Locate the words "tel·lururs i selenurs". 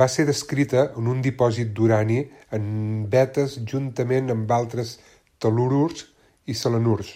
5.46-7.14